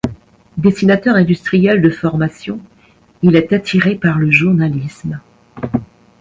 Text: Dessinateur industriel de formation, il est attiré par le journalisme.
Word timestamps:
Dessinateur 0.57 1.15
industriel 1.15 1.79
de 1.79 1.91
formation, 1.91 2.59
il 3.21 3.35
est 3.35 3.53
attiré 3.53 3.93
par 3.93 4.17
le 4.17 4.31
journalisme. 4.31 5.19